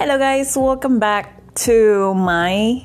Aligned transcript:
Hello 0.00 0.16
guys, 0.16 0.56
welcome 0.56 0.96
back 0.96 1.44
to 1.52 2.08
my 2.16 2.80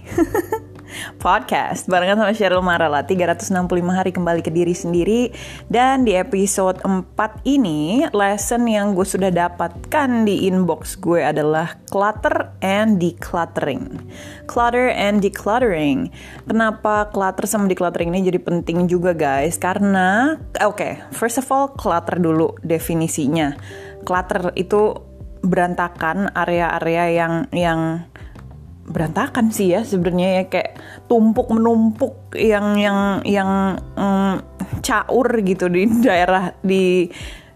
podcast. 1.24 1.88
Barengan 1.88 2.20
sama 2.20 2.36
Cheryl 2.36 2.60
Marala. 2.60 3.08
365 3.08 3.56
hari 3.88 4.12
kembali 4.12 4.44
ke 4.44 4.52
diri 4.52 4.76
sendiri. 4.76 5.32
Dan 5.72 6.04
di 6.04 6.12
episode 6.12 6.84
4 6.84 7.16
ini 7.48 8.04
lesson 8.12 8.68
yang 8.68 8.92
gue 8.92 9.08
sudah 9.08 9.32
dapatkan 9.32 10.28
di 10.28 10.52
inbox 10.52 11.00
gue 11.00 11.24
adalah 11.24 11.80
clutter 11.88 12.52
and 12.60 13.00
decluttering. 13.00 13.96
Clutter 14.44 14.92
and 14.92 15.24
decluttering. 15.24 16.12
Kenapa 16.44 17.08
clutter 17.16 17.48
sama 17.48 17.72
decluttering 17.72 18.12
ini 18.12 18.28
jadi 18.28 18.44
penting 18.44 18.92
juga 18.92 19.16
guys? 19.16 19.56
Karena 19.56 20.36
oke 20.60 20.76
okay, 20.76 21.00
first 21.16 21.40
of 21.40 21.48
all 21.48 21.72
clutter 21.80 22.20
dulu 22.20 22.60
definisinya. 22.60 23.56
Clutter 24.04 24.52
itu 24.60 25.05
berantakan 25.46 26.34
area-area 26.34 27.06
yang 27.14 27.34
yang 27.54 27.82
berantakan 28.86 29.54
sih 29.54 29.78
ya 29.78 29.86
sebenarnya 29.86 30.30
ya. 30.42 30.44
Kayak 30.50 30.72
tumpuk 31.06 31.54
menumpuk 31.54 32.34
yang 32.34 32.76
yang 32.76 33.22
yang 33.24 33.80
mm, 33.96 34.36
caur 34.82 35.28
gitu 35.46 35.70
di 35.70 35.86
daerah 36.06 36.52
di 36.60 37.08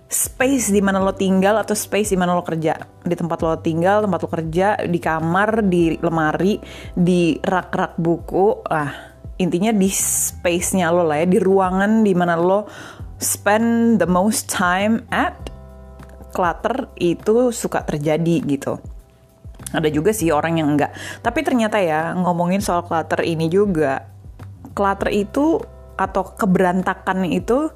space 0.09 0.73
di 0.73 0.81
mana 0.81 0.97
lo 0.97 1.13
tinggal 1.13 1.61
atau 1.61 1.73
space 1.73 2.13
di 2.13 2.17
mana 2.17 2.37
lo 2.37 2.45
kerja. 2.45 2.77
Di 3.01 3.15
tempat 3.17 3.41
lo 3.41 3.57
tinggal 3.61 4.05
tempat 4.05 4.19
lo 4.25 4.29
kerja 4.29 4.67
di 4.85 4.99
kamar 5.01 5.65
di 5.65 5.97
lemari 5.97 6.61
di 6.93 7.37
rak-rak 7.41 7.97
buku. 7.97 8.65
Ah 8.69 9.09
intinya 9.39 9.71
di 9.71 9.87
space-nya 9.87 10.91
lo 10.91 11.07
lah 11.07 11.23
ya 11.23 11.27
di 11.31 11.39
ruangan 11.39 12.03
di 12.03 12.11
mana 12.11 12.35
lo 12.35 12.67
spend 13.19 13.99
the 14.03 14.07
most 14.07 14.51
time 14.51 15.03
at 15.11 15.35
clutter 16.31 16.89
itu 16.97 17.51
suka 17.53 17.83
terjadi 17.85 18.35
gitu. 18.45 18.79
Ada 19.69 19.91
juga 19.93 20.15
sih 20.15 20.33
orang 20.33 20.57
yang 20.61 20.73
enggak. 20.73 20.95
Tapi 21.21 21.45
ternyata 21.45 21.77
ya 21.77 22.15
ngomongin 22.17 22.63
soal 22.63 22.87
clutter 22.87 23.21
ini 23.21 23.51
juga 23.51 24.07
clutter 24.73 25.11
itu 25.13 25.61
atau 25.99 26.23
keberantakan 26.23 27.27
itu 27.27 27.69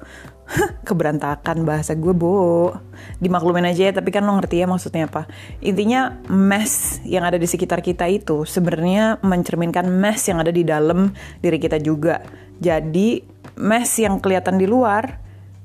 keberantakan 0.88 1.64
bahasa 1.64 1.96
gue 1.96 2.12
bo. 2.12 2.72
Dimaklumin 3.20 3.68
aja 3.68 3.88
ya 3.88 3.92
tapi 3.94 4.12
kan 4.12 4.24
lo 4.24 4.36
ngerti 4.36 4.64
ya 4.64 4.66
maksudnya 4.68 5.08
apa. 5.08 5.28
Intinya 5.64 6.20
mess 6.28 7.00
yang 7.04 7.24
ada 7.24 7.40
di 7.40 7.48
sekitar 7.48 7.80
kita 7.80 8.08
itu 8.08 8.44
sebenarnya 8.44 9.20
mencerminkan 9.24 9.88
mess 9.88 10.28
yang 10.28 10.40
ada 10.40 10.52
di 10.52 10.64
dalam 10.64 11.12
diri 11.40 11.56
kita 11.60 11.80
juga. 11.80 12.20
Jadi 12.60 13.22
mess 13.60 14.00
yang 14.00 14.18
kelihatan 14.18 14.56
di 14.60 14.66
luar 14.68 15.23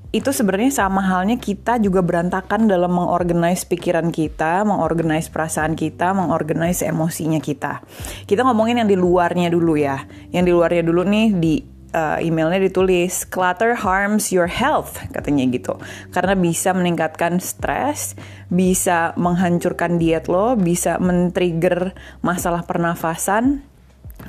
itu 0.10 0.34
sebenarnya 0.34 0.74
sama 0.74 1.06
halnya 1.06 1.38
kita 1.38 1.78
juga 1.78 2.02
berantakan 2.02 2.66
dalam 2.66 2.90
mengorganize 2.90 3.70
pikiran 3.70 4.10
kita, 4.10 4.66
mengorganize 4.66 5.30
perasaan 5.30 5.78
kita, 5.78 6.18
mengorganize 6.18 6.82
emosinya 6.82 7.38
kita. 7.38 7.86
Kita 8.26 8.42
ngomongin 8.42 8.82
yang 8.82 8.90
di 8.90 8.98
luarnya 8.98 9.54
dulu 9.54 9.78
ya. 9.78 10.02
Yang 10.34 10.44
di 10.50 10.52
luarnya 10.54 10.82
dulu 10.82 11.02
nih 11.06 11.28
di 11.38 11.54
uh, 11.94 12.18
emailnya 12.18 12.58
ditulis 12.58 13.22
clutter 13.30 13.78
harms 13.78 14.34
your 14.34 14.50
health 14.50 14.98
katanya 15.14 15.46
gitu. 15.50 15.78
Karena 16.10 16.34
bisa 16.34 16.74
meningkatkan 16.74 17.38
stres, 17.38 18.18
bisa 18.50 19.14
menghancurkan 19.14 20.02
diet 20.02 20.26
lo, 20.26 20.58
bisa 20.58 20.98
men-trigger 20.98 21.94
masalah 22.26 22.66
pernafasan, 22.66 23.62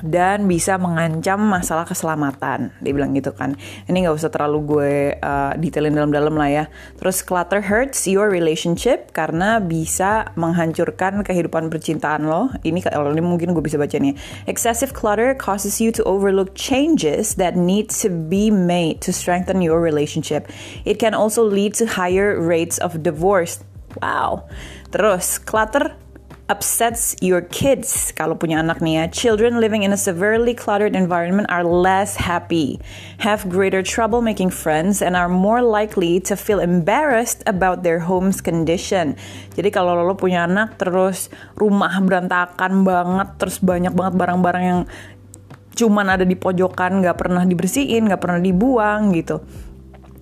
dan 0.04 0.48
bisa 0.48 0.76
mengancam 0.76 1.40
masalah 1.40 1.84
keselamatan. 1.86 2.72
Dia 2.80 2.92
bilang 2.92 3.12
gitu 3.16 3.32
kan. 3.32 3.56
Ini 3.86 4.06
nggak 4.06 4.16
usah 4.16 4.30
terlalu 4.32 4.58
gue 4.66 4.92
uh, 5.20 5.52
detailin 5.56 5.96
dalam-dalam 5.96 6.34
lah 6.36 6.50
ya. 6.50 6.64
Terus 6.98 7.24
clutter 7.24 7.64
hurts 7.64 8.08
your 8.08 8.28
relationship 8.28 9.12
karena 9.12 9.60
bisa 9.60 10.32
menghancurkan 10.36 11.22
kehidupan 11.24 11.68
percintaan 11.68 12.26
lo. 12.26 12.52
Ini 12.64 12.80
kalau 12.84 13.12
ini 13.12 13.22
mungkin 13.24 13.52
gue 13.52 13.64
bisa 13.64 13.76
baca 13.76 13.96
nih. 13.96 14.16
Excessive 14.48 14.92
clutter 14.96 15.32
causes 15.36 15.78
you 15.80 15.92
to 15.94 16.04
overlook 16.04 16.52
changes 16.56 17.36
that 17.36 17.56
need 17.56 17.88
to 17.90 18.08
be 18.10 18.50
made 18.50 19.00
to 19.04 19.12
strengthen 19.12 19.60
your 19.64 19.80
relationship. 19.80 20.48
It 20.84 20.98
can 20.98 21.12
also 21.12 21.44
lead 21.44 21.76
to 21.80 21.86
higher 21.86 22.36
rates 22.36 22.80
of 22.80 23.04
divorce. 23.04 23.62
Wow. 23.98 24.46
Terus 24.94 25.38
clutter 25.42 25.94
upsets 26.50 27.14
your 27.22 27.38
kids 27.38 28.10
kalau 28.18 28.34
punya 28.34 28.58
anak 28.58 28.82
nih 28.82 28.98
ya. 28.98 29.04
Children 29.06 29.62
living 29.62 29.86
in 29.86 29.94
a 29.94 30.00
severely 30.00 30.50
cluttered 30.50 30.98
environment 30.98 31.46
are 31.46 31.62
less 31.62 32.18
happy, 32.18 32.82
have 33.22 33.46
greater 33.46 33.86
trouble 33.86 34.18
making 34.18 34.50
friends, 34.50 34.98
and 34.98 35.14
are 35.14 35.30
more 35.30 35.62
likely 35.62 36.18
to 36.18 36.34
feel 36.34 36.58
embarrassed 36.58 37.46
about 37.46 37.86
their 37.86 38.02
home's 38.02 38.42
condition. 38.42 39.14
Jadi 39.54 39.70
kalau 39.70 39.94
lo 40.02 40.18
punya 40.18 40.50
anak 40.50 40.74
terus 40.76 41.30
rumah 41.54 41.94
berantakan 42.02 42.82
banget, 42.82 43.28
terus 43.38 43.62
banyak 43.62 43.94
banget 43.94 44.14
barang-barang 44.18 44.64
yang 44.66 44.80
cuman 45.78 46.18
ada 46.18 46.26
di 46.26 46.34
pojokan, 46.34 46.98
nggak 46.98 47.14
pernah 47.14 47.46
dibersihin, 47.46 48.10
nggak 48.10 48.20
pernah 48.20 48.42
dibuang 48.42 49.14
gitu 49.14 49.38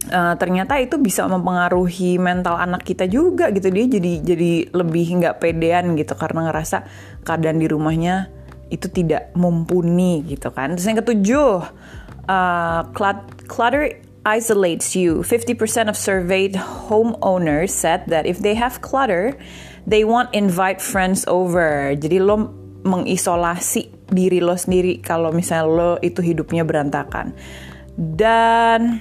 uh, 0.07 0.35
ternyata 0.39 0.79
itu 0.79 0.97
bisa 1.03 1.27
mempengaruhi 1.27 2.17
mental 2.23 2.55
anak 2.55 2.87
kita 2.87 3.11
juga 3.11 3.51
gitu. 3.51 3.69
Dia 3.73 3.87
jadi 3.91 4.13
jadi 4.23 4.53
lebih 4.71 5.07
nggak 5.23 5.37
pedean 5.43 5.99
gitu 5.99 6.15
karena 6.15 6.51
ngerasa 6.51 6.87
keadaan 7.27 7.59
di 7.59 7.67
rumahnya 7.67 8.31
itu 8.69 8.87
tidak 8.93 9.33
mumpuni 9.35 10.23
gitu 10.29 10.53
kan. 10.55 10.77
Terus 10.77 10.87
yang 10.87 11.01
ketujuh 11.01 11.53
uh, 12.29 12.81
clutter 13.49 13.99
isolates 14.29 14.93
you. 14.93 15.25
50% 15.25 15.89
of 15.89 15.97
surveyed 15.97 16.55
homeowners 16.89 17.73
said 17.73 18.05
that 18.13 18.29
if 18.29 18.45
they 18.45 18.53
have 18.53 18.85
clutter 18.85 19.33
they 19.89 20.05
won't 20.05 20.29
invite 20.37 20.85
friends 20.85 21.25
over. 21.27 21.97
Jadi 21.97 22.21
lo 22.21 22.53
mengisolasi 22.85 24.13
diri 24.13 24.41
lo 24.41 24.57
sendiri 24.57 25.01
kalau 25.01 25.33
misalnya 25.33 25.65
lo 25.69 25.91
itu 26.05 26.21
hidupnya 26.21 26.63
berantakan. 26.63 27.33
Dan 27.97 29.01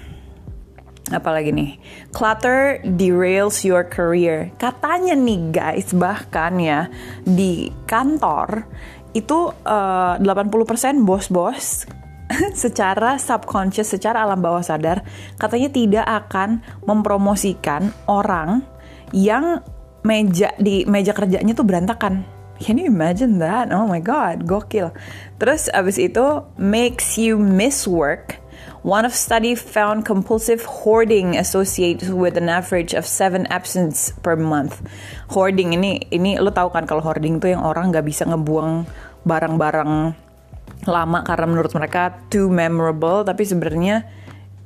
apalagi 1.11 1.55
nih 1.55 1.71
clutter 2.11 2.83
derails 2.83 3.63
your 3.63 3.83
career 3.87 4.51
katanya 4.59 5.15
nih 5.15 5.39
guys 5.51 5.95
bahkan 5.95 6.59
ya 6.59 6.91
di 7.23 7.71
kantor 7.87 8.67
itu 9.15 9.49
uh, 9.65 10.19
80% 10.19 11.07
bos-bos 11.07 11.87
secara 12.63 13.15
subconscious 13.15 13.87
secara 13.87 14.27
alam 14.27 14.43
bawah 14.43 14.61
sadar 14.61 15.01
katanya 15.39 15.71
tidak 15.71 16.05
akan 16.05 16.59
mempromosikan 16.83 17.89
orang 18.05 18.61
yang 19.15 19.63
meja 20.03 20.51
di 20.59 20.83
meja 20.83 21.15
kerjanya 21.15 21.55
tuh 21.55 21.67
berantakan 21.67 22.37
Can 22.57 22.81
you 22.81 22.89
imagine 22.89 23.37
that? 23.37 23.69
Oh 23.69 23.85
my 23.85 24.01
god, 24.01 24.49
gokil. 24.49 24.89
Terus 25.37 25.69
abis 25.69 26.01
itu 26.01 26.41
makes 26.57 27.13
you 27.13 27.37
miss 27.37 27.85
work 27.85 28.41
One 28.85 29.09
of 29.09 29.13
study 29.17 29.57
found 29.57 30.05
compulsive 30.05 30.61
hoarding 30.63 31.33
associated 31.33 32.13
with 32.13 32.37
an 32.37 32.45
average 32.45 32.93
of 32.93 33.09
seven 33.09 33.49
absence 33.49 34.13
per 34.21 34.37
month. 34.37 34.79
Hoarding 35.33 35.73
ini 35.73 36.05
ini 36.13 36.37
lo 36.37 36.53
tau 36.53 36.69
kan 36.69 36.85
kalau 36.85 37.01
hoarding 37.01 37.41
tuh 37.41 37.57
yang 37.57 37.65
orang 37.65 37.89
nggak 37.89 38.05
bisa 38.05 38.29
ngebuang 38.29 38.85
barang-barang 39.25 39.91
lama 40.87 41.19
karena 41.25 41.45
menurut 41.49 41.73
mereka 41.73 42.15
too 42.31 42.47
memorable 42.47 43.25
tapi 43.25 43.43
sebenarnya 43.43 44.07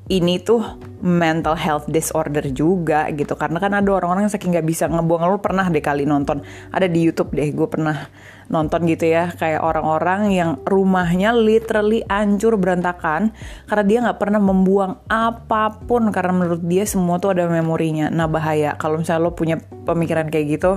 ini 0.09 0.41
tuh 0.41 0.59
mental 1.01 1.53
health 1.53 1.85
disorder 1.85 2.44
juga 2.50 3.06
gitu. 3.13 3.38
Karena 3.38 3.62
kan 3.62 3.78
ada 3.78 3.89
orang-orang 3.94 4.25
yang 4.28 4.34
saking 4.34 4.51
nggak 4.51 4.67
bisa 4.67 4.89
ngebuang. 4.89 5.23
Lo 5.29 5.39
pernah 5.39 5.69
deh 5.69 5.84
kali 5.84 6.09
nonton. 6.09 6.41
Ada 6.73 6.89
di 6.89 7.06
YouTube 7.06 7.38
deh 7.38 7.47
gue 7.53 7.67
pernah 7.69 8.09
nonton 8.50 8.84
gitu 8.90 9.07
ya. 9.07 9.31
Kayak 9.31 9.61
orang-orang 9.61 10.34
yang 10.34 10.50
rumahnya 10.66 11.31
literally 11.31 12.01
hancur 12.09 12.57
berantakan 12.57 13.31
karena 13.69 13.84
dia 13.85 13.97
nggak 14.03 14.19
pernah 14.19 14.41
membuang 14.41 15.00
apa 15.07 15.79
pun. 15.85 16.09
Karena 16.09 16.34
menurut 16.34 16.63
dia 16.66 16.84
semua 16.84 17.22
tuh 17.22 17.37
ada 17.37 17.46
memorinya. 17.47 18.09
Nah 18.09 18.25
bahaya. 18.25 18.75
Kalau 18.75 18.99
misalnya 18.99 19.29
lo 19.29 19.37
punya 19.37 19.61
pemikiran 19.61 20.28
kayak 20.28 20.47
gitu 20.59 20.72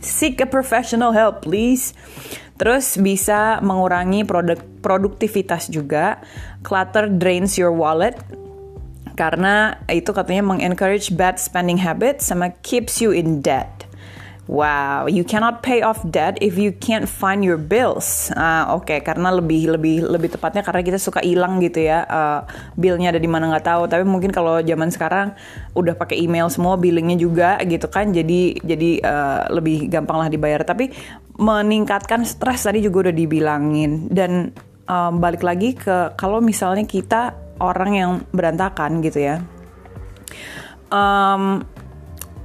seek 0.00 0.38
a 0.44 0.46
professional 0.48 1.10
help 1.10 1.42
please. 1.42 1.96
Terus 2.56 2.96
bisa 2.96 3.60
mengurangi 3.60 4.24
produk 4.24 4.56
produktivitas 4.80 5.68
juga. 5.68 6.24
Clutter 6.64 7.12
drains 7.12 7.60
your 7.60 7.70
wallet 7.70 8.16
karena 9.16 9.80
itu 9.88 10.12
katanya 10.12 10.44
mengencourage 10.44 11.16
bad 11.16 11.40
spending 11.40 11.80
habits 11.80 12.28
sama 12.28 12.52
keeps 12.60 13.00
you 13.00 13.10
in 13.10 13.40
debt. 13.40 13.88
Wow, 14.46 15.10
you 15.10 15.26
cannot 15.26 15.66
pay 15.66 15.82
off 15.82 15.98
debt 16.06 16.38
if 16.38 16.54
you 16.54 16.70
can't 16.70 17.10
find 17.10 17.42
your 17.42 17.58
bills. 17.58 18.30
Uh, 18.30 18.78
Oke, 18.78 18.94
okay, 18.94 18.98
karena 19.02 19.34
lebih 19.34 19.74
lebih 19.74 20.06
lebih 20.06 20.38
tepatnya 20.38 20.62
karena 20.62 20.86
kita 20.86 21.02
suka 21.02 21.18
hilang 21.18 21.58
gitu 21.58 21.82
ya, 21.82 22.06
uh, 22.06 22.46
billnya 22.78 23.10
ada 23.10 23.18
di 23.18 23.26
mana 23.26 23.50
nggak 23.50 23.66
tahu. 23.66 23.82
Tapi 23.90 24.06
mungkin 24.06 24.30
kalau 24.30 24.62
zaman 24.62 24.94
sekarang 24.94 25.34
udah 25.74 25.98
pakai 25.98 26.22
email 26.22 26.46
semua, 26.46 26.78
billingnya 26.78 27.18
juga 27.18 27.58
gitu 27.66 27.90
kan, 27.90 28.14
jadi 28.14 28.54
jadi 28.62 28.90
uh, 29.02 29.40
lebih 29.50 29.90
gampang 29.90 30.22
lah 30.22 30.30
dibayar. 30.30 30.62
Tapi 30.62 30.94
meningkatkan 31.42 32.22
stres 32.22 32.70
tadi 32.70 32.86
juga 32.86 33.10
udah 33.10 33.14
dibilangin 33.18 34.06
dan 34.14 34.54
um, 34.86 35.18
balik 35.18 35.42
lagi 35.42 35.74
ke 35.74 36.14
kalau 36.14 36.38
misalnya 36.38 36.86
kita 36.86 37.34
orang 37.60 37.90
yang 37.94 38.10
berantakan 38.32 39.00
gitu 39.00 39.20
ya 39.20 39.42
um, 40.90 41.62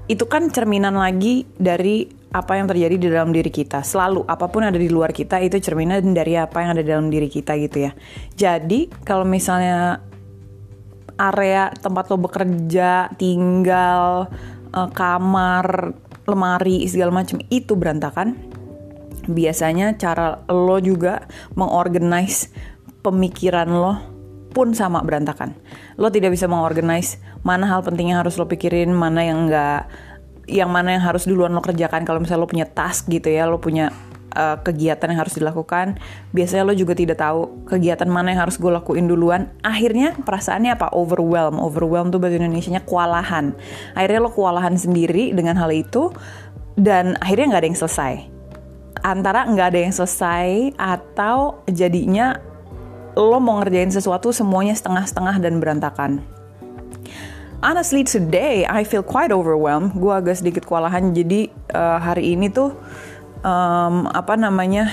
itu 0.09 0.25
kan 0.27 0.49
cerminan 0.51 0.97
lagi 0.97 1.47
dari 1.55 2.09
apa 2.31 2.55
yang 2.55 2.67
terjadi 2.67 2.95
di 2.95 3.07
dalam 3.11 3.35
diri 3.35 3.51
kita. 3.51 3.83
Selalu 3.83 4.23
apa 4.23 4.47
pun 4.47 4.63
ada 4.63 4.79
di 4.79 4.87
luar 4.87 5.11
kita 5.11 5.39
itu 5.43 5.59
cerminan 5.59 6.15
dari 6.15 6.39
apa 6.39 6.63
yang 6.63 6.75
ada 6.75 6.83
di 6.83 6.89
dalam 6.91 7.07
diri 7.11 7.27
kita 7.27 7.59
gitu 7.59 7.87
ya. 7.87 7.91
Jadi 8.35 8.91
kalau 9.03 9.27
misalnya 9.27 9.99
area 11.19 11.69
tempat 11.75 12.07
lo 12.07 12.17
bekerja, 12.17 13.11
tinggal, 13.19 14.31
uh, 14.73 14.89
kamar, 14.95 15.95
lemari 16.27 16.87
segala 16.87 17.23
macam 17.23 17.43
itu 17.51 17.75
berantakan, 17.75 18.35
biasanya 19.27 19.99
cara 19.99 20.43
lo 20.47 20.79
juga 20.79 21.27
mengorganize 21.55 22.49
pemikiran 23.03 23.69
lo 23.69 24.10
pun 24.51 24.75
sama 24.75 24.99
berantakan. 25.01 25.55
Lo 25.95 26.11
tidak 26.11 26.35
bisa 26.35 26.45
mengorganize 26.45 27.17
mana 27.41 27.65
hal 27.71 27.81
penting 27.81 28.11
yang 28.11 28.21
harus 28.21 28.35
lo 28.35 28.45
pikirin, 28.45 28.91
mana 28.91 29.23
yang 29.23 29.47
enggak 29.47 29.87
yang 30.51 30.67
mana 30.67 30.99
yang 30.99 31.03
harus 31.03 31.23
duluan 31.23 31.55
lo 31.55 31.63
kerjakan. 31.63 32.03
Kalau 32.03 32.19
misalnya 32.19 32.43
lo 32.43 32.49
punya 32.51 32.67
task 32.67 33.07
gitu 33.07 33.31
ya 33.31 33.47
lo 33.47 33.63
punya 33.63 33.89
uh, 34.35 34.57
kegiatan 34.59 35.07
yang 35.11 35.19
harus 35.23 35.35
dilakukan 35.35 35.99
biasanya 36.31 36.63
lo 36.67 36.73
juga 36.75 36.95
tidak 36.95 37.19
tahu 37.19 37.67
kegiatan 37.67 38.07
mana 38.07 38.35
yang 38.35 38.41
harus 38.47 38.59
gue 38.59 38.71
lakuin 38.71 39.07
duluan. 39.07 39.51
Akhirnya 39.63 40.15
perasaannya 40.15 40.75
apa? 40.75 40.91
Overwhelm. 40.95 41.59
Overwhelm 41.59 42.11
tuh 42.11 42.19
bahasa 42.19 42.39
Indonesia 42.39 42.71
nya 42.71 42.83
kewalahan. 42.83 43.55
Akhirnya 43.95 44.19
lo 44.23 44.31
kewalahan 44.31 44.75
sendiri 44.75 45.31
dengan 45.35 45.59
hal 45.59 45.71
itu 45.71 46.11
dan 46.79 47.19
akhirnya 47.19 47.55
nggak 47.55 47.61
ada 47.63 47.69
yang 47.69 47.79
selesai. 47.79 48.13
Antara 49.01 49.49
nggak 49.49 49.67
ada 49.73 49.79
yang 49.81 49.93
selesai 49.95 50.77
atau 50.77 51.65
jadinya 51.65 52.50
lo 53.15 53.39
mau 53.43 53.59
ngerjain 53.59 53.91
sesuatu 53.91 54.31
semuanya 54.31 54.75
setengah-setengah 54.77 55.35
dan 55.43 55.59
berantakan 55.59 56.11
honestly 57.61 58.01
today 58.03 58.65
I 58.65 58.83
feel 58.83 59.05
quite 59.05 59.29
overwhelmed. 59.29 59.95
Gue 59.95 60.13
agak 60.13 60.41
sedikit 60.41 60.65
kewalahan. 60.65 61.13
Jadi 61.13 61.47
uh, 61.73 62.01
hari 62.01 62.35
ini 62.35 62.49
tuh 62.51 62.75
um, 63.45 64.09
apa 64.09 64.35
namanya? 64.35 64.89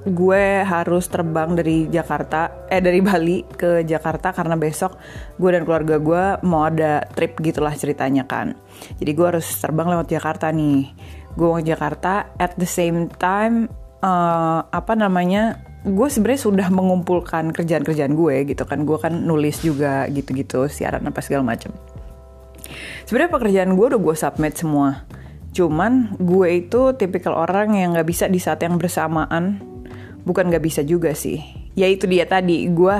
Gue 0.00 0.64
harus 0.64 1.12
terbang 1.12 1.52
dari 1.52 1.84
Jakarta, 1.92 2.64
eh 2.72 2.80
dari 2.80 3.04
Bali 3.04 3.44
ke 3.44 3.84
Jakarta 3.84 4.32
karena 4.32 4.56
besok 4.56 4.96
gue 5.36 5.52
dan 5.52 5.68
keluarga 5.68 6.00
gue 6.00 6.24
mau 6.48 6.64
ada 6.64 7.04
trip 7.12 7.36
gitulah 7.44 7.76
ceritanya 7.76 8.24
kan. 8.24 8.56
Jadi 8.96 9.10
gue 9.12 9.26
harus 9.28 9.44
terbang 9.60 9.92
lewat 9.92 10.08
Jakarta 10.08 10.48
nih. 10.48 10.88
Gue 11.36 11.46
mau 11.52 11.60
Jakarta 11.60 12.32
at 12.40 12.56
the 12.56 12.64
same 12.64 13.12
time 13.20 13.68
uh, 14.00 14.64
apa 14.72 14.96
namanya 14.96 15.60
gue 15.80 16.08
sebenarnya 16.12 16.42
sudah 16.44 16.68
mengumpulkan 16.68 17.56
kerjaan-kerjaan 17.56 18.12
gue 18.12 18.34
gitu 18.52 18.62
kan. 18.68 18.84
Gue 18.84 19.00
kan 19.00 19.12
nulis 19.12 19.64
juga 19.64 20.04
gitu-gitu 20.12 20.68
siaran 20.68 21.06
apa 21.08 21.20
segala 21.24 21.56
macam 21.56 21.72
sebenarnya 23.10 23.34
pekerjaan 23.34 23.74
gue 23.74 23.86
udah 23.90 24.00
gue 24.00 24.16
submit 24.16 24.54
semua. 24.54 25.02
Cuman 25.50 26.14
gue 26.14 26.62
itu 26.62 26.94
tipikal 26.94 27.34
orang 27.34 27.74
yang 27.74 27.90
nggak 27.90 28.06
bisa 28.06 28.30
di 28.30 28.38
saat 28.38 28.62
yang 28.62 28.78
bersamaan. 28.78 29.58
Bukan 30.22 30.46
nggak 30.46 30.62
bisa 30.62 30.86
juga 30.86 31.10
sih. 31.10 31.42
Ya 31.74 31.90
itu 31.90 32.06
dia 32.06 32.26
tadi 32.26 32.70
gue 32.70 32.94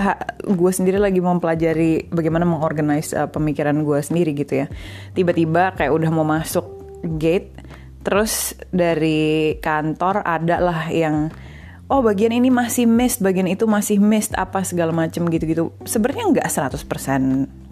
gue 0.47 0.73
sendiri 0.75 0.99
lagi 0.99 1.23
mempelajari 1.23 2.11
bagaimana 2.11 2.43
mengorganize 2.43 3.15
uh, 3.15 3.31
pemikiran 3.31 3.87
gue 3.87 3.99
sendiri 4.03 4.35
gitu 4.35 4.65
ya. 4.65 4.67
Tiba-tiba 5.15 5.79
kayak 5.79 5.95
udah 5.95 6.11
mau 6.11 6.27
masuk 6.27 6.67
gate 7.19 7.55
terus 8.01 8.57
dari 8.73 9.55
kantor 9.61 10.25
ada 10.25 10.57
lah 10.59 10.89
yang 10.89 11.31
oh 11.91 12.01
bagian 12.07 12.31
ini 12.31 12.55
masih 12.55 12.87
missed, 12.87 13.19
bagian 13.19 13.51
itu 13.51 13.67
masih 13.67 13.99
missed 13.99 14.33
apa 14.39 14.63
segala 14.63 14.95
macem 14.95 15.27
gitu-gitu. 15.27 15.75
Sebenarnya 15.83 16.25
nggak 16.31 16.47
100% 16.47 16.87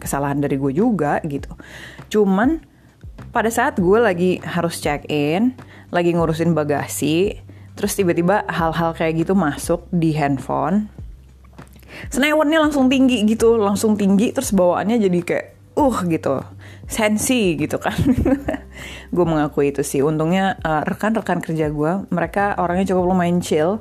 kesalahan 0.02 0.42
dari 0.42 0.58
gue 0.58 0.74
juga 0.74 1.22
gitu. 1.22 1.54
Cuman 2.10 2.58
pada 3.30 3.46
saat 3.48 3.78
gue 3.78 3.98
lagi 4.02 4.42
harus 4.42 4.82
check 4.82 5.06
in, 5.06 5.54
lagi 5.94 6.10
ngurusin 6.10 6.50
bagasi, 6.50 7.38
terus 7.78 7.94
tiba-tiba 7.94 8.42
hal-hal 8.50 8.90
kayak 8.98 9.22
gitu 9.22 9.38
masuk 9.38 9.86
di 9.94 10.10
handphone. 10.18 10.90
Senewannya 12.10 12.58
langsung 12.68 12.90
tinggi 12.90 13.22
gitu, 13.22 13.54
langsung 13.54 13.94
tinggi 13.94 14.34
terus 14.34 14.50
bawaannya 14.50 14.98
jadi 14.98 15.18
kayak 15.22 15.46
uh 15.78 15.96
gitu. 16.10 16.42
Sensi 16.90 17.54
gitu 17.54 17.78
kan. 17.78 17.94
Gue 19.14 19.24
mengakui 19.24 19.70
itu 19.70 19.86
sih. 19.86 20.02
Untungnya 20.02 20.58
uh, 20.66 20.82
rekan-rekan 20.82 21.38
kerja 21.38 21.70
gue 21.70 22.10
mereka 22.10 22.58
orangnya 22.58 22.90
cukup 22.92 23.14
lumayan 23.14 23.38
chill. 23.38 23.78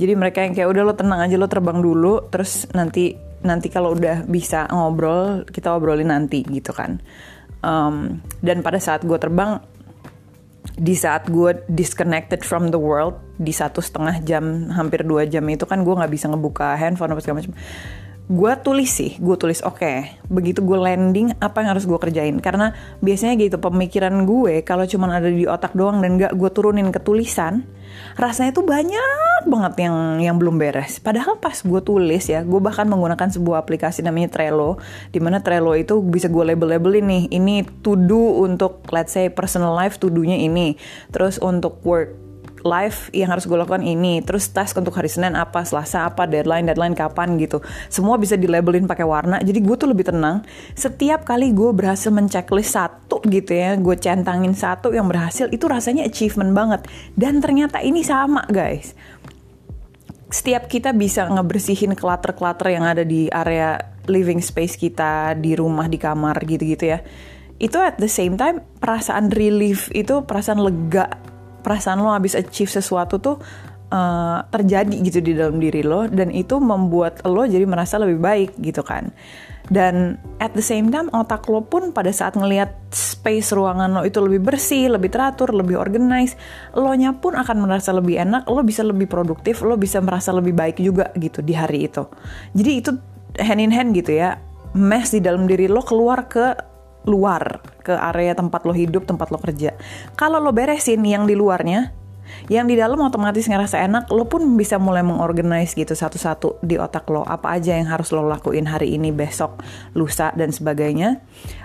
Jadi 0.00 0.12
mereka 0.18 0.42
yang 0.42 0.56
kayak 0.56 0.68
udah 0.72 0.82
lo 0.82 0.94
tenang 0.96 1.20
aja 1.22 1.36
lo 1.38 1.46
terbang 1.46 1.78
dulu 1.78 2.26
terus 2.32 2.66
nanti 2.74 3.14
nanti 3.44 3.68
kalau 3.70 3.94
udah 3.94 4.26
bisa 4.26 4.66
ngobrol 4.72 5.46
kita 5.46 5.70
obrolin 5.70 6.10
nanti 6.10 6.42
gitu 6.48 6.74
kan. 6.74 6.98
Um, 7.64 8.20
dan 8.42 8.60
pada 8.64 8.80
saat 8.82 9.06
gue 9.06 9.16
terbang 9.16 9.62
di 10.74 10.96
saat 10.98 11.30
gue 11.30 11.62
disconnected 11.70 12.42
from 12.42 12.74
the 12.74 12.80
world 12.80 13.14
di 13.38 13.54
satu 13.54 13.78
setengah 13.78 14.24
jam 14.26 14.72
hampir 14.74 15.06
dua 15.06 15.28
jam 15.28 15.46
itu 15.46 15.62
kan 15.68 15.86
gue 15.86 15.94
nggak 15.94 16.10
bisa 16.10 16.26
ngebuka 16.26 16.74
handphone 16.74 17.14
apa 17.14 17.20
segala 17.22 17.44
macam 17.44 17.54
gue 18.24 18.52
tulis 18.64 18.88
sih 18.88 19.20
gue 19.20 19.36
tulis 19.36 19.60
oke 19.60 19.84
okay, 19.84 20.16
begitu 20.32 20.64
gue 20.64 20.80
landing 20.80 21.36
apa 21.44 21.60
yang 21.60 21.76
harus 21.76 21.84
gue 21.84 21.98
kerjain? 22.00 22.40
Karena 22.40 22.72
biasanya 23.04 23.36
gitu 23.36 23.60
pemikiran 23.60 24.24
gue 24.24 24.64
kalau 24.64 24.88
cuma 24.88 25.12
ada 25.12 25.28
di 25.28 25.44
otak 25.44 25.76
doang 25.76 26.00
dan 26.00 26.16
gak 26.16 26.32
gue 26.32 26.48
turunin 26.48 26.88
ke 26.88 27.00
tulisan 27.04 27.68
rasanya 28.16 28.56
tuh 28.56 28.64
banyak 28.64 29.44
banget 29.44 29.84
yang 29.84 29.96
yang 30.24 30.36
belum 30.40 30.56
beres. 30.56 30.96
Padahal 31.04 31.36
pas 31.36 31.60
gue 31.60 31.80
tulis 31.84 32.24
ya 32.24 32.40
gue 32.40 32.60
bahkan 32.64 32.88
menggunakan 32.88 33.28
sebuah 33.28 33.60
aplikasi 33.60 34.00
namanya 34.00 34.32
Trello 34.32 34.80
di 35.12 35.20
mana 35.20 35.44
Trello 35.44 35.76
itu 35.76 36.00
bisa 36.00 36.32
gue 36.32 36.44
label-labelin 36.48 37.04
nih 37.04 37.24
ini 37.28 37.60
to 37.84 37.92
do 37.92 38.40
untuk 38.40 38.80
let's 38.88 39.12
say 39.12 39.28
personal 39.28 39.76
life 39.76 40.00
to 40.00 40.08
do-nya 40.08 40.40
ini. 40.40 40.80
Terus 41.12 41.36
untuk 41.44 41.84
work 41.84 42.23
live 42.64 43.12
yang 43.12 43.28
harus 43.28 43.44
gue 43.44 43.54
lakukan 43.54 43.84
ini 43.84 44.24
terus 44.24 44.48
task 44.48 44.80
untuk 44.80 44.96
hari 44.96 45.12
Senin 45.12 45.36
apa 45.36 45.62
Selasa 45.62 46.08
apa 46.08 46.24
deadline 46.24 46.64
deadline 46.64 46.96
kapan 46.96 47.36
gitu. 47.36 47.60
Semua 47.92 48.16
bisa 48.16 48.40
di 48.40 48.48
labelin 48.48 48.88
pakai 48.88 49.04
warna 49.04 49.36
jadi 49.44 49.60
gue 49.60 49.76
tuh 49.76 49.92
lebih 49.92 50.08
tenang. 50.08 50.40
Setiap 50.72 51.28
kali 51.28 51.52
gue 51.52 51.70
berhasil 51.76 52.08
menceklis 52.08 52.72
satu 52.72 53.20
gitu 53.28 53.52
ya 53.52 53.76
gue 53.76 53.96
centangin 54.00 54.56
satu 54.56 54.90
yang 54.96 55.04
berhasil 55.04 55.46
itu 55.52 55.68
rasanya 55.68 56.08
achievement 56.08 56.56
banget. 56.56 56.80
Dan 57.12 57.44
ternyata 57.44 57.84
ini 57.84 58.00
sama 58.00 58.48
guys. 58.48 58.96
Setiap 60.32 60.66
kita 60.66 60.90
bisa 60.90 61.30
ngebersihin 61.30 61.94
clutter-clutter 61.94 62.74
yang 62.74 62.82
ada 62.82 63.06
di 63.06 63.30
area 63.30 63.78
living 64.10 64.42
space 64.42 64.74
kita 64.74 65.36
di 65.38 65.54
rumah 65.54 65.86
di 65.86 66.00
kamar 66.00 66.42
gitu-gitu 66.42 66.90
ya. 66.90 66.98
Itu 67.60 67.78
at 67.78 68.02
the 68.02 68.10
same 68.10 68.34
time 68.34 68.64
perasaan 68.82 69.30
relief 69.30 69.92
itu 69.94 70.26
perasaan 70.26 70.58
lega 70.58 71.33
perasaan 71.64 72.04
lo 72.04 72.12
habis 72.12 72.36
achieve 72.36 72.68
sesuatu 72.68 73.16
tuh 73.16 73.40
uh, 73.88 74.44
terjadi 74.52 74.94
gitu 75.00 75.24
di 75.24 75.32
dalam 75.32 75.56
diri 75.56 75.80
lo 75.80 76.04
dan 76.06 76.28
itu 76.28 76.60
membuat 76.60 77.24
lo 77.24 77.48
jadi 77.48 77.64
merasa 77.64 77.96
lebih 77.96 78.20
baik 78.20 78.50
gitu 78.60 78.84
kan 78.84 79.08
dan 79.72 80.20
at 80.44 80.52
the 80.52 80.60
same 80.60 80.92
time 80.92 81.08
otak 81.16 81.48
lo 81.48 81.64
pun 81.64 81.88
pada 81.96 82.12
saat 82.12 82.36
ngelihat 82.36 82.92
space 82.92 83.56
ruangan 83.56 83.96
lo 83.96 84.02
itu 84.04 84.20
lebih 84.20 84.44
bersih, 84.44 84.92
lebih 84.92 85.08
teratur, 85.08 85.56
lebih 85.56 85.80
organized, 85.80 86.36
lo 86.76 86.92
nya 86.92 87.16
pun 87.16 87.32
akan 87.32 87.64
merasa 87.64 87.96
lebih 87.96 88.20
enak, 88.20 88.44
lo 88.44 88.60
bisa 88.60 88.84
lebih 88.84 89.08
produktif, 89.08 89.64
lo 89.64 89.80
bisa 89.80 90.04
merasa 90.04 90.36
lebih 90.36 90.52
baik 90.52 90.84
juga 90.84 91.08
gitu 91.16 91.40
di 91.40 91.56
hari 91.56 91.88
itu. 91.88 92.04
Jadi 92.52 92.70
itu 92.76 92.90
hand 93.40 93.60
in 93.64 93.72
hand 93.72 93.96
gitu 93.96 94.12
ya, 94.12 94.36
mess 94.76 95.16
di 95.16 95.24
dalam 95.24 95.48
diri 95.48 95.64
lo 95.64 95.80
keluar 95.80 96.28
ke 96.28 96.73
luar 97.04 97.60
ke 97.84 97.92
area 97.92 98.32
tempat 98.32 98.64
lo 98.64 98.72
hidup, 98.72 99.04
tempat 99.04 99.28
lo 99.28 99.38
kerja. 99.40 99.76
Kalau 100.16 100.40
lo 100.40 100.50
beresin 100.52 101.04
yang 101.04 101.28
di 101.28 101.36
luarnya, 101.36 101.92
yang 102.48 102.68
di 102.68 102.76
dalam 102.76 103.00
otomatis 103.00 103.48
ngerasa 103.48 103.84
enak, 103.84 104.08
lo 104.12 104.24
pun 104.28 104.56
bisa 104.56 104.80
mulai 104.80 105.04
mengorganize 105.04 105.76
gitu 105.76 105.92
satu-satu 105.92 106.64
di 106.64 106.80
otak 106.80 107.08
lo. 107.12 107.24
Apa 107.24 107.56
aja 107.56 107.76
yang 107.76 107.88
harus 107.88 108.12
lo 108.12 108.24
lakuin 108.24 108.68
hari 108.68 108.96
ini, 108.96 109.12
besok, 109.12 109.60
lusa, 109.92 110.32
dan 110.36 110.52
sebagainya. 110.52 111.20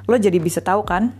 Lo 0.07 0.15
jadi 0.19 0.39
bisa 0.39 0.59
tahu 0.59 0.83
kan, 0.83 1.15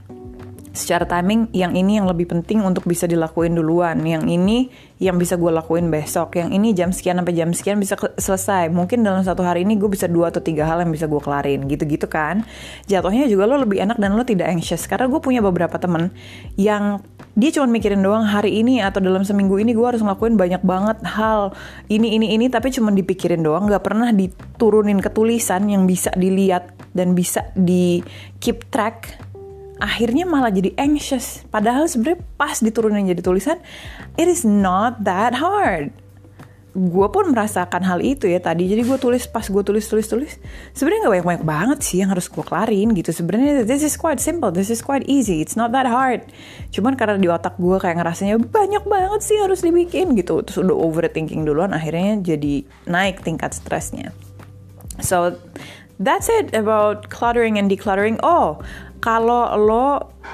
secara 0.70 1.06
timing 1.06 1.50
yang 1.52 1.74
ini 1.74 1.98
yang 1.98 2.06
lebih 2.06 2.30
penting 2.30 2.62
untuk 2.62 2.86
bisa 2.86 3.10
dilakuin 3.10 3.58
duluan. 3.58 3.98
Yang 4.06 4.26
ini 4.30 4.58
yang 5.02 5.18
bisa 5.18 5.40
gue 5.40 5.50
lakuin 5.50 5.90
besok. 5.90 6.38
Yang 6.38 6.50
ini 6.56 6.68
jam 6.78 6.90
sekian 6.94 7.18
sampai 7.18 7.36
jam 7.36 7.50
sekian 7.52 7.78
bisa 7.82 7.98
selesai. 8.20 8.70
Mungkin 8.70 9.02
dalam 9.02 9.26
satu 9.26 9.42
hari 9.42 9.66
ini 9.66 9.80
gue 9.82 9.90
bisa 9.90 10.06
dua 10.06 10.30
atau 10.30 10.44
tiga 10.44 10.70
hal 10.70 10.86
yang 10.86 10.92
bisa 10.94 11.10
gue 11.10 11.22
kelarin. 11.22 11.66
Gitu-gitu 11.66 12.06
kan. 12.06 12.46
Jatuhnya 12.86 13.26
juga 13.26 13.50
lo 13.50 13.58
lebih 13.62 13.82
enak 13.82 13.98
dan 13.98 14.14
lo 14.14 14.22
tidak 14.22 14.52
anxious. 14.52 14.86
Karena 14.86 15.10
gue 15.10 15.20
punya 15.20 15.42
beberapa 15.42 15.76
temen 15.82 16.14
yang 16.60 17.02
dia 17.40 17.56
cuma 17.56 17.72
mikirin 17.72 18.04
doang 18.04 18.28
hari 18.28 18.60
ini 18.60 18.84
atau 18.84 19.00
dalam 19.00 19.24
seminggu 19.24 19.58
ini 19.64 19.72
gue 19.72 19.86
harus 19.86 20.04
ngelakuin 20.04 20.36
banyak 20.36 20.60
banget 20.60 20.98
hal 21.08 21.56
ini 21.88 22.20
ini 22.20 22.36
ini 22.36 22.52
tapi 22.52 22.70
cuma 22.70 22.94
dipikirin 22.94 23.42
doang. 23.42 23.66
Nggak 23.66 23.84
pernah 23.86 24.12
diturunin 24.12 25.00
ke 25.02 25.10
tulisan 25.10 25.66
yang 25.72 25.88
bisa 25.88 26.12
dilihat 26.14 26.76
dan 26.94 27.16
bisa 27.16 27.48
di 27.56 28.04
keep 28.44 28.68
track 28.74 29.29
akhirnya 29.80 30.28
malah 30.28 30.52
jadi 30.52 30.76
anxious. 30.78 31.48
Padahal 31.48 31.88
sebenarnya 31.88 32.22
pas 32.36 32.60
diturunin 32.60 33.08
jadi 33.08 33.24
tulisan, 33.24 33.58
it 34.20 34.28
is 34.28 34.44
not 34.46 35.02
that 35.04 35.36
hard. 35.36 35.96
gue 36.70 37.08
pun 37.10 37.34
merasakan 37.34 37.82
hal 37.82 37.98
itu 38.00 38.30
ya 38.30 38.38
tadi. 38.38 38.70
Jadi 38.70 38.86
gue 38.86 38.98
tulis 39.02 39.26
pas 39.26 39.42
gue 39.42 39.64
tulis 39.66 39.82
tulis 39.90 40.06
tulis 40.06 40.34
sebenarnya 40.78 41.02
nggak 41.02 41.14
banyak 41.14 41.28
banyak 41.28 41.46
banget 41.46 41.80
sih 41.82 41.98
yang 42.00 42.14
harus 42.14 42.30
gue 42.30 42.46
kelarin 42.46 42.94
gitu. 42.94 43.10
Sebenarnya 43.10 43.66
this 43.66 43.82
is 43.82 43.98
quite 43.98 44.22
simple 44.22 44.54
this 44.54 44.70
is 44.70 44.86
quite 44.86 45.02
easy. 45.10 45.42
It's 45.42 45.58
not 45.58 45.74
that 45.74 45.90
hard. 45.90 46.30
Cuman 46.70 46.94
karena 46.94 47.18
di 47.18 47.26
otak 47.26 47.58
gue 47.58 47.78
kayak 47.82 47.98
ngerasanya 47.98 48.38
banyak 48.38 48.84
banget 48.86 49.22
sih 49.26 49.38
harus 49.42 49.66
dibikin 49.66 50.14
gitu. 50.14 50.46
Terus 50.46 50.62
udah 50.62 50.78
overthinking 50.78 51.44
duluan 51.44 51.74
akhirnya 51.74 52.22
jadi 52.22 52.64
naik 52.86 53.26
tingkat 53.26 53.58
stresnya. 53.58 54.14
So 55.02 55.42
that's 55.98 56.30
it 56.30 56.54
about 56.54 57.10
cluttering 57.10 57.58
and 57.58 57.66
decluttering. 57.66 58.22
Oh 58.22 58.62
kalau 59.00 59.56
lo 59.56 59.86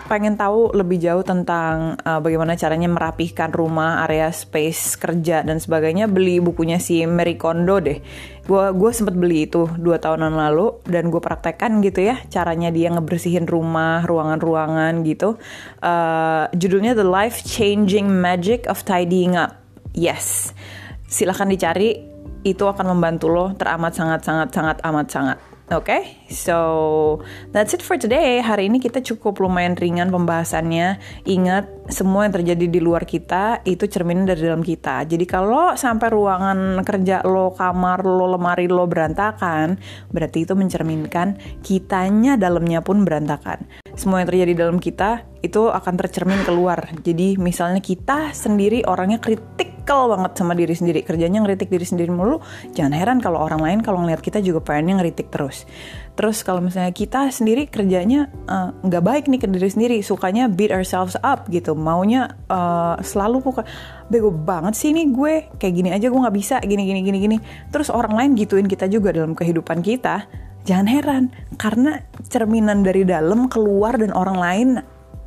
pengen 0.10 0.34
tahu 0.38 0.74
lebih 0.74 0.98
jauh 0.98 1.22
tentang 1.22 2.01
uh, 2.01 2.17
bagaimana 2.17 2.57
caranya 2.57 2.89
merapihkan 2.89 3.53
rumah, 3.53 4.01
area 4.10 4.34
space 4.34 4.98
kerja 4.98 5.45
dan 5.45 5.62
sebagainya, 5.62 6.10
beli 6.10 6.41
bukunya 6.41 6.81
si 6.81 7.05
Mary 7.05 7.38
Kondo 7.38 7.77
deh. 7.77 8.01
Gue 8.45 8.74
gue 8.74 8.91
sempet 8.93 9.13
beli 9.13 9.45
itu 9.45 9.69
dua 9.77 10.01
tahunan 10.01 10.34
lalu 10.34 10.81
dan 10.86 11.13
gue 11.13 11.22
praktekkan 11.22 11.81
gitu 11.86 12.10
ya 12.10 12.22
caranya 12.29 12.74
dia 12.74 12.89
ngebersihin 12.89 13.45
rumah, 13.45 14.01
ruangan-ruangan 14.10 15.05
gitu. 15.05 15.38
Uh, 15.81 16.50
judulnya 16.57 16.98
The 16.98 17.05
Life 17.05 17.45
Changing 17.45 18.10
Magic 18.10 18.65
of 18.65 18.81
Tidying 18.81 19.38
Up. 19.38 19.62
Yes, 19.93 20.57
silahkan 21.05 21.48
dicari. 21.48 22.17
Itu 22.45 22.69
akan 22.69 22.93
membantu 22.93 23.25
lo 23.34 23.57
teramat 23.57 23.98
sangat 23.98 24.22
sangat 24.22 24.53
sangat 24.53 24.77
amat 24.86 25.07
sangat. 25.10 25.54
Oke, 25.74 25.89
okay? 25.89 26.03
so 26.29 27.25
that's 27.50 27.74
it 27.74 27.81
for 27.81 27.98
today. 27.98 28.38
Hari 28.38 28.69
ini 28.69 28.77
kita 28.77 29.01
cukup 29.01 29.41
lumayan 29.41 29.74
ringan 29.74 30.13
pembahasannya. 30.13 31.01
Ingat, 31.25 31.84
semua 31.85 32.25
yang 32.25 32.33
terjadi 32.33 32.65
di 32.65 32.79
luar 32.81 33.05
kita 33.05 33.61
itu 33.61 33.85
cermin 33.85 34.25
dari 34.25 34.41
dalam 34.41 34.65
kita. 34.65 35.05
Jadi 35.05 35.25
kalau 35.29 35.77
sampai 35.77 36.07
ruangan 36.09 36.81
kerja 36.81 37.21
lo, 37.21 37.53
kamar 37.53 38.01
lo, 38.01 38.25
lemari 38.37 38.65
lo 38.65 38.89
berantakan, 38.89 39.77
berarti 40.09 40.49
itu 40.49 40.57
mencerminkan 40.57 41.37
kitanya 41.61 42.41
dalamnya 42.41 42.81
pun 42.81 43.05
berantakan. 43.05 43.69
Semua 43.93 44.25
yang 44.25 44.29
terjadi 44.33 44.53
dalam 44.65 44.77
kita 44.81 45.23
itu 45.45 45.69
akan 45.69 45.93
tercermin 45.93 46.41
keluar. 46.41 46.89
Jadi 47.05 47.37
misalnya 47.37 47.79
kita 47.79 48.33
sendiri 48.33 48.81
orangnya 48.83 49.21
kritik 49.21 49.75
kritikal 49.85 50.09
banget 50.09 50.33
sama 50.33 50.57
diri 50.57 50.73
sendiri 50.73 51.05
kerjanya 51.05 51.45
ngeritik 51.45 51.69
diri 51.69 51.85
sendiri 51.85 52.09
mulu 52.09 52.41
jangan 52.73 52.89
heran 52.97 53.21
kalau 53.21 53.37
orang 53.37 53.61
lain 53.61 53.79
kalau 53.85 54.01
ngeliat 54.01 54.17
kita 54.17 54.41
juga 54.41 54.57
pengennya 54.65 54.97
ngeritik 54.97 55.29
terus 55.29 55.69
terus 56.17 56.41
kalau 56.41 56.57
misalnya 56.57 56.89
kita 56.89 57.29
sendiri 57.29 57.69
kerjanya 57.69 58.33
eh, 58.49 58.69
nggak 58.81 59.03
uh, 59.03 59.05
baik 59.05 59.29
nih 59.29 59.45
ke 59.45 59.45
diri 59.45 59.69
sendiri 59.69 59.97
sukanya 60.01 60.49
beat 60.49 60.73
ourselves 60.73 61.13
up 61.21 61.45
gitu 61.53 61.75
maunya 61.75 62.34
uh, 62.48 62.96
selalu 63.03 63.44
pokok 63.44 63.65
bego 64.08 64.32
banget 64.32 64.74
sih 64.79 64.96
ini 64.96 65.12
gue. 65.12 65.51
Kayak 65.60 65.74
gini 65.75 65.89
aja 65.91 66.08
gue 66.08 66.20
nggak 66.20 66.36
bisa 66.36 66.55
gini 66.63 66.88
gini 66.88 67.03
gini 67.03 67.17
gini. 67.20 67.38
Terus 67.70 67.91
orang 67.91 68.15
lain 68.15 68.32
gituin 68.39 68.65
kita 68.65 68.88
juga 68.88 69.12
dalam 69.12 69.36
kehidupan 69.36 69.84
kita. 69.84 70.25
Jangan 70.65 70.88
heran 70.89 71.24
karena 71.62 72.01
cerminan 72.25 72.82
dari 72.82 73.05
dalam 73.05 73.46
keluar 73.51 74.01
dan 74.01 74.10
orang 74.15 74.38
lain 74.41 74.70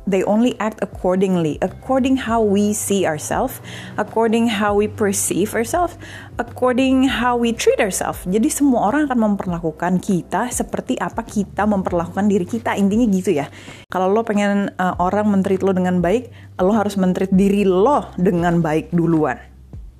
they 0.09 0.25
only 0.25 0.57
act 0.57 0.81
accordingly, 0.81 1.61
according 1.61 2.17
how 2.25 2.41
we 2.41 2.73
see 2.73 3.05
ourselves, 3.05 3.61
according 4.01 4.49
how 4.49 4.73
we 4.73 4.89
perceive 4.89 5.53
ourselves, 5.53 5.95
according 6.41 7.05
how 7.05 7.37
we 7.37 7.53
treat 7.53 7.77
ourselves. 7.77 8.25
Jadi 8.25 8.49
semua 8.49 8.89
orang 8.89 9.05
akan 9.05 9.19
memperlakukan 9.33 10.01
kita 10.01 10.49
seperti 10.49 10.97
apa 10.97 11.21
kita 11.21 11.69
memperlakukan 11.69 12.25
diri 12.25 12.49
kita. 12.49 12.73
Intinya 12.73 13.05
gitu 13.05 13.37
ya. 13.37 13.45
Kalau 13.93 14.09
lo 14.09 14.25
pengen 14.25 14.73
uh, 14.81 14.97
orang 14.97 15.29
mentreat 15.29 15.61
lo 15.61 15.71
dengan 15.71 16.01
baik, 16.01 16.33
lo 16.57 16.73
harus 16.73 16.97
mentreat 16.97 17.29
diri 17.29 17.61
lo 17.63 18.09
dengan 18.17 18.65
baik 18.65 18.89
duluan. 18.89 19.37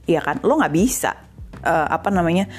Iya 0.10 0.26
kan? 0.26 0.42
Lo 0.42 0.58
nggak 0.58 0.74
bisa 0.74 1.14
uh, 1.62 1.88
apa 1.88 2.10
namanya? 2.10 2.50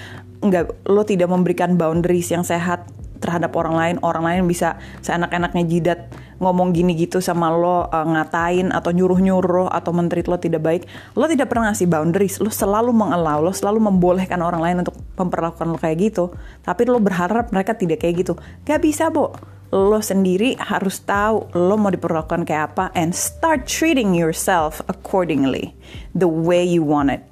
nggak 0.40 0.88
lo 0.88 1.04
tidak 1.04 1.28
memberikan 1.28 1.76
boundaries 1.76 2.32
yang 2.32 2.40
sehat 2.40 2.88
terhadap 3.20 3.52
orang 3.54 3.76
lain 3.76 3.96
orang 4.00 4.24
lain 4.24 4.48
bisa 4.48 4.80
seenak-enaknya 5.04 5.64
jidat 5.68 6.00
ngomong 6.40 6.72
gini 6.72 6.96
gitu 6.96 7.20
sama 7.20 7.52
lo 7.52 7.84
uh, 7.84 7.86
ngatain 7.92 8.72
atau 8.72 8.90
nyuruh-nyuruh 8.90 9.68
atau 9.68 9.92
menteri 9.92 10.24
lo 10.24 10.40
tidak 10.40 10.64
baik. 10.64 10.82
Lo 11.12 11.28
tidak 11.28 11.52
pernah 11.52 11.70
ngasih 11.70 11.86
boundaries. 11.86 12.40
Lo 12.40 12.48
selalu 12.48 12.96
mengelau 12.96 13.44
lo 13.44 13.52
selalu 13.52 13.78
membolehkan 13.92 14.40
orang 14.40 14.64
lain 14.64 14.76
untuk 14.82 14.96
memperlakukan 15.20 15.68
lo 15.68 15.76
kayak 15.76 15.96
gitu. 16.00 16.32
Tapi 16.64 16.88
lo 16.88 16.98
berharap 16.98 17.52
mereka 17.52 17.76
tidak 17.76 18.00
kayak 18.00 18.24
gitu. 18.24 18.34
Gak 18.64 18.80
bisa 18.80 19.12
bo. 19.12 19.36
Lo 19.70 20.02
sendiri 20.02 20.58
harus 20.58 20.98
tahu 21.06 21.46
lo 21.54 21.78
mau 21.78 21.94
diperlakukan 21.94 22.42
kayak 22.42 22.74
apa 22.74 22.90
and 22.98 23.14
start 23.14 23.70
treating 23.70 24.16
yourself 24.18 24.82
accordingly 24.90 25.76
the 26.16 26.26
way 26.26 26.64
you 26.64 26.82
want 26.82 27.12
it. 27.12 27.22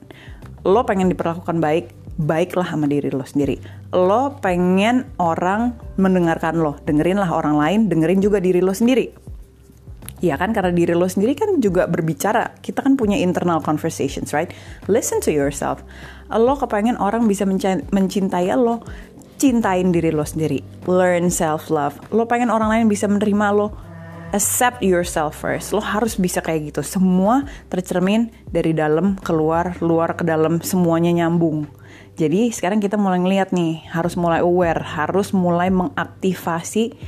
Lo 0.63 0.85
pengen 0.85 1.09
diperlakukan 1.11 1.59
baik 1.59 1.98
baiklah 2.19 2.67
sama 2.67 2.91
diri 2.91 3.15
lo 3.15 3.23
sendiri. 3.23 3.63
Lo 3.95 4.43
pengen 4.43 5.07
orang 5.23 5.79
mendengarkan 5.95 6.59
lo, 6.59 6.77
dengerinlah 6.83 7.31
orang 7.31 7.57
lain, 7.57 7.81
dengerin 7.87 8.19
juga 8.19 8.43
diri 8.43 8.59
lo 8.59 8.75
sendiri. 8.75 9.31
Ya 10.19 10.35
kan, 10.35 10.51
karena 10.51 10.75
diri 10.75 10.99
lo 10.99 11.07
sendiri 11.07 11.39
kan 11.39 11.63
juga 11.63 11.87
berbicara. 11.87 12.59
Kita 12.59 12.83
kan 12.83 12.99
punya 12.99 13.15
internal 13.15 13.63
conversations, 13.63 14.35
right? 14.35 14.51
Listen 14.91 15.23
to 15.23 15.31
yourself. 15.31 15.87
Lo 16.27 16.59
kepengen 16.59 16.99
orang 16.99 17.31
bisa 17.31 17.47
mencintai 17.47 18.51
lo, 18.59 18.83
cintain 19.39 19.95
diri 19.95 20.11
lo 20.11 20.27
sendiri. 20.27 20.59
Learn 20.91 21.31
self-love. 21.31 22.11
Lo 22.11 22.27
pengen 22.27 22.51
orang 22.51 22.75
lain 22.75 22.87
bisa 22.91 23.07
menerima 23.07 23.55
lo, 23.55 23.71
accept 24.33 24.85
yourself 24.85 25.41
first. 25.41 25.73
Lo 25.73 25.81
harus 25.81 26.17
bisa 26.21 26.45
kayak 26.45 26.73
gitu. 26.73 26.81
Semua 26.85 27.45
tercermin 27.73 28.29
dari 28.49 28.77
dalam 28.77 29.17
keluar, 29.21 29.77
luar 29.81 30.17
ke 30.17 30.25
dalam, 30.25 30.61
semuanya 30.61 31.25
nyambung. 31.25 31.69
Jadi 32.19 32.51
sekarang 32.51 32.83
kita 32.83 32.99
mulai 32.99 33.23
ngeliat 33.23 33.55
nih, 33.55 33.87
harus 33.95 34.19
mulai 34.19 34.43
aware, 34.43 34.83
harus 34.83 35.31
mulai 35.31 35.71
mengaktifasi 35.71 36.99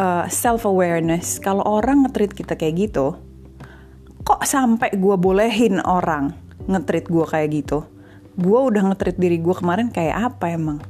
uh, 0.00 0.24
eh, 0.24 0.26
self 0.32 0.64
awareness. 0.64 1.36
Kalau 1.38 1.60
orang 1.62 2.08
ngetrit 2.08 2.32
kita 2.32 2.56
kayak 2.56 2.88
gitu, 2.88 3.20
kok 4.24 4.42
sampai 4.48 4.96
gue 4.96 5.16
bolehin 5.20 5.78
orang 5.84 6.32
ngetrit 6.66 7.06
gue 7.06 7.24
kayak 7.28 7.48
gitu? 7.52 7.84
Gue 8.36 8.60
udah 8.72 8.92
ngetrit 8.92 9.20
diri 9.20 9.36
gue 9.40 9.52
kemarin 9.52 9.92
kayak 9.92 10.32
apa 10.32 10.56
emang? 10.56 10.80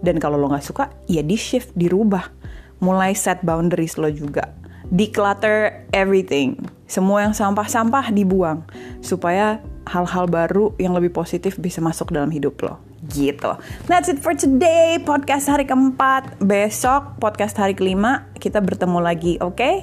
Dan 0.00 0.16
kalau 0.16 0.40
lo 0.40 0.48
nggak 0.48 0.64
suka, 0.64 0.88
ya 1.04 1.20
di 1.20 1.36
shift, 1.36 1.76
dirubah. 1.76 2.32
Mulai 2.80 3.12
set 3.12 3.44
boundaries 3.44 4.00
lo 4.00 4.08
juga. 4.08 4.59
Declutter 4.90 5.86
everything. 5.94 6.58
Semua 6.90 7.26
yang 7.26 7.34
sampah-sampah 7.34 8.10
dibuang. 8.10 8.66
Supaya 9.00 9.62
hal-hal 9.86 10.26
baru 10.26 10.74
yang 10.76 10.94
lebih 10.94 11.14
positif 11.14 11.56
bisa 11.56 11.78
masuk 11.82 12.10
dalam 12.14 12.30
hidup 12.30 12.58
lo 12.62 12.90
gitu. 13.08 13.56
That's 13.88 14.12
it 14.12 14.20
for 14.20 14.36
today. 14.36 15.00
Podcast 15.02 15.48
hari 15.48 15.64
keempat. 15.66 16.38
Besok 16.44 17.18
podcast 17.18 17.56
hari 17.56 17.72
kelima 17.74 18.28
kita 18.38 18.60
bertemu 18.60 18.98
lagi, 19.00 19.34
oke? 19.40 19.56
Okay? 19.56 19.74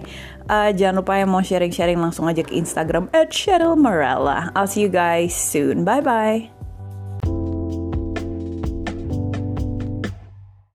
Uh, 0.47 0.71
jangan 0.71 1.03
lupa 1.03 1.19
yang 1.19 1.29
mau 1.33 1.43
sharing-sharing 1.43 1.99
langsung 1.99 2.29
aja 2.29 2.45
ke 2.45 2.55
Instagram 2.55 3.11
at 3.11 3.33
Cheryl 3.33 3.75
Morella. 3.75 4.53
I'll 4.55 4.69
see 4.69 4.85
you 4.85 4.91
guys 4.91 5.35
soon. 5.35 5.83
Bye 5.83 6.01
bye. 6.05 6.56